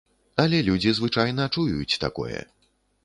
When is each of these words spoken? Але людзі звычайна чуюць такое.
Але 0.43 0.61
людзі 0.69 0.93
звычайна 0.99 1.47
чуюць 1.55 1.99
такое. 2.05 2.39